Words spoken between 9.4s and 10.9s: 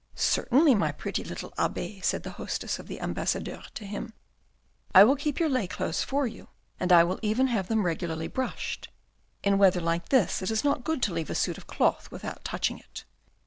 In weather like this, it is not